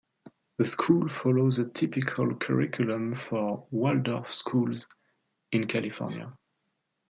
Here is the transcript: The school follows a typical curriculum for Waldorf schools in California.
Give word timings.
The 0.57 0.63
school 0.65 1.07
follows 1.09 1.59
a 1.59 1.69
typical 1.69 2.33
curriculum 2.33 3.13
for 3.13 3.67
Waldorf 3.69 4.33
schools 4.33 4.87
in 5.51 5.67
California. 5.67 6.35